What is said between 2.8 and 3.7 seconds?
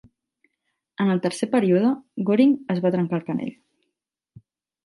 va trencar el canell.